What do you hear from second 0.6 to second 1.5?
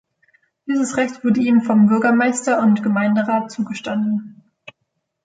Dieses Recht wurde